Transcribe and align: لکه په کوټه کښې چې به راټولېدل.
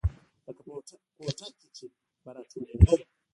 لکه 0.45 0.61
په 0.63 0.63
کوټه 1.21 1.47
کښې 1.59 1.67
چې 1.77 1.85
به 2.23 2.29
راټولېدل. 2.35 2.87